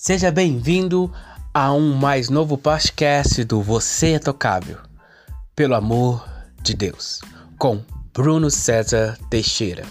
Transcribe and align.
Seja 0.00 0.30
bem-vindo 0.30 1.12
a 1.52 1.72
um 1.72 1.92
mais 1.92 2.30
novo 2.30 2.56
podcast 2.56 3.42
do 3.42 3.60
Você 3.60 4.12
é 4.12 4.18
Tocável, 4.20 4.78
pelo 5.56 5.74
amor 5.74 6.24
de 6.62 6.72
Deus, 6.72 7.20
com 7.58 7.82
Bruno 8.14 8.48
César 8.48 9.18
Teixeira. 9.28 9.84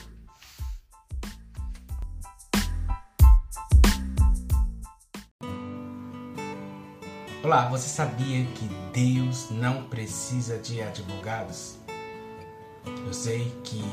Olá, 7.44 7.68
você 7.68 7.89
sabia 7.89 8.46
que 8.46 8.70
Deus 8.94 9.50
não 9.52 9.84
precisa 9.89 10.58
de 10.58 10.82
advogados? 10.82 11.76
Eu 13.05 13.14
sei 13.14 13.54
que 13.62 13.84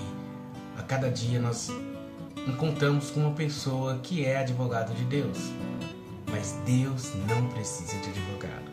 a 0.79 0.83
cada 0.85 1.11
dia 1.11 1.41
nós 1.41 1.71
encontramos 2.47 3.11
com 3.11 3.19
uma 3.19 3.33
pessoa 3.33 3.99
que 3.99 4.25
é 4.25 4.37
advogado 4.37 4.95
de 4.95 5.05
Deus. 5.07 5.39
Mas 6.35 6.59
Deus 6.67 7.13
não 7.29 7.47
precisa 7.51 7.97
de 7.99 8.09
advogado. 8.09 8.65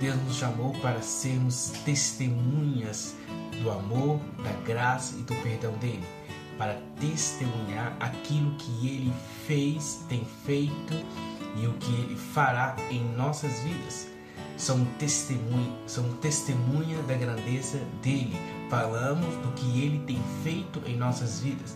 Deus 0.00 0.14
nos 0.22 0.36
chamou 0.36 0.72
para 0.74 1.02
sermos 1.02 1.72
testemunhas 1.84 3.16
do 3.60 3.68
amor, 3.68 4.20
da 4.44 4.52
graça 4.64 5.16
e 5.18 5.22
do 5.22 5.34
perdão 5.42 5.72
dele, 5.78 6.06
para 6.56 6.80
testemunhar 7.00 7.96
aquilo 7.98 8.54
que 8.54 8.86
ele 8.86 9.12
fez, 9.44 10.04
tem 10.08 10.24
feito 10.46 10.94
e 11.56 11.66
o 11.66 11.72
que 11.72 11.92
ele 11.94 12.14
fará 12.14 12.76
em 12.92 13.02
nossas 13.16 13.58
vidas. 13.58 14.06
São 14.56 14.84
testemunha, 15.00 15.72
são 15.88 16.04
testemunha 16.18 17.02
da 17.02 17.14
grandeza 17.14 17.78
dele. 18.00 18.38
Falamos 18.70 19.34
do 19.38 19.50
que 19.56 19.82
ele 19.82 19.98
tem 20.06 20.22
feito 20.44 20.80
em 20.86 20.96
nossas 20.96 21.40
vidas. 21.40 21.74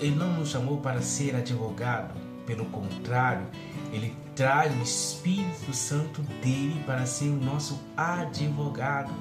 Ele 0.00 0.16
não 0.16 0.32
nos 0.32 0.48
chamou 0.48 0.78
para 0.78 1.02
ser 1.02 1.36
advogado, 1.36 2.23
pelo 2.46 2.64
contrário, 2.66 3.46
ele 3.92 4.16
traz 4.34 4.74
o 4.74 4.82
Espírito 4.82 5.72
Santo 5.72 6.22
dele 6.22 6.82
para 6.84 7.06
ser 7.06 7.28
o 7.28 7.36
nosso 7.36 7.80
advogado. 7.96 9.12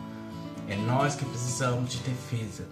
É 0.68 0.76
nós 0.76 1.16
que 1.16 1.26
precisamos 1.26 1.92
de 1.92 1.98
defesa. 2.00 2.68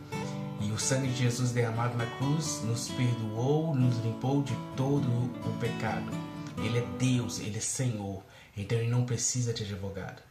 E 0.59 0.71
o 0.71 0.77
sangue 0.77 1.07
de 1.07 1.17
Jesus 1.17 1.51
derramado 1.51 1.97
na 1.97 2.05
cruz 2.17 2.61
nos 2.63 2.89
perdoou, 2.89 3.75
nos 3.75 3.97
limpou 3.97 4.43
de 4.43 4.55
todo 4.75 5.07
o 5.07 5.57
pecado. 5.59 6.11
Ele 6.57 6.79
é 6.79 6.85
Deus, 6.99 7.39
ele 7.39 7.57
é 7.57 7.61
Senhor. 7.61 8.23
Então 8.55 8.77
ele 8.77 8.89
não 8.89 9.05
precisa 9.05 9.53
de 9.53 9.63
advogado. 9.63 10.21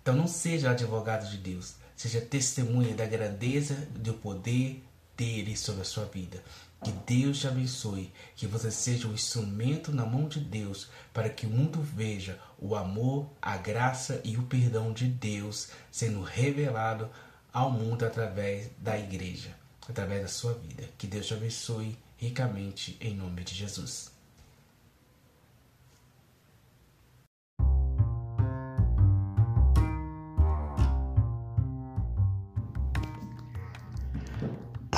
Então 0.00 0.14
não 0.14 0.26
seja 0.26 0.70
advogado 0.70 1.30
de 1.30 1.36
Deus, 1.36 1.76
seja 1.94 2.20
testemunha 2.20 2.94
da 2.94 3.06
grandeza 3.06 3.74
do 3.90 4.14
poder 4.14 4.84
dele 5.16 5.56
sobre 5.56 5.82
a 5.82 5.84
sua 5.84 6.04
vida. 6.04 6.42
Que 6.84 6.90
Deus 6.90 7.38
te 7.38 7.46
abençoe, 7.46 8.12
que 8.34 8.46
você 8.46 8.70
seja 8.70 9.06
um 9.06 9.12
instrumento 9.12 9.92
na 9.92 10.04
mão 10.04 10.26
de 10.26 10.40
Deus 10.40 10.90
para 11.12 11.28
que 11.28 11.46
o 11.46 11.50
mundo 11.50 11.80
veja 11.80 12.40
o 12.58 12.74
amor, 12.74 13.30
a 13.40 13.56
graça 13.56 14.20
e 14.24 14.36
o 14.36 14.42
perdão 14.42 14.92
de 14.92 15.06
Deus 15.06 15.68
sendo 15.92 16.22
revelado 16.22 17.08
ao 17.52 17.70
mundo 17.70 18.04
através 18.04 18.70
da 18.78 18.98
igreja, 18.98 19.56
através 19.88 20.22
da 20.22 20.28
sua 20.28 20.54
vida. 20.54 20.88
Que 20.98 21.06
Deus 21.06 21.26
te 21.26 21.34
abençoe 21.34 21.96
ricamente 22.16 22.96
em 23.00 23.14
nome 23.14 23.44
de 23.44 23.54
Jesus. 23.54 24.10